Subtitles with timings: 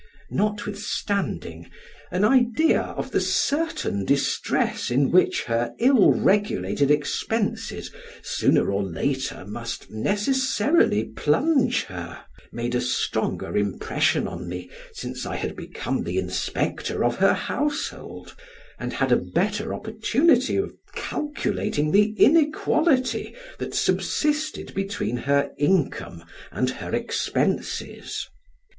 [0.31, 1.69] Notwithstanding,
[2.09, 7.91] an idea of the certain distress in which her ill regulated expenses,
[8.23, 12.19] sooner or later, must necessarily plunge her,
[12.51, 18.35] made a stronger impression on me since I had become the inspector of her household,
[18.79, 26.71] and had a better opportunity of calculating the inequality that subsisted between her income and
[26.71, 28.27] her expenses.